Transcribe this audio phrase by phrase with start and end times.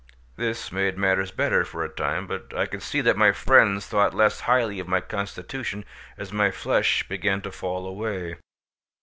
[0.35, 4.15] This made matters better for a time, but I could see that my friends thought
[4.15, 5.85] less highly of my constitution
[6.17, 8.37] as my flesh began to fall away.